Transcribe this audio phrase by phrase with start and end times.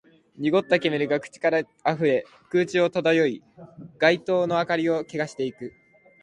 [0.35, 3.43] 濁った煙が口から漏れ、空中を漂い、
[3.99, 5.73] 街灯の明かりを汚していく